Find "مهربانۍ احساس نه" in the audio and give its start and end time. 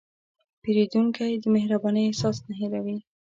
1.55-2.53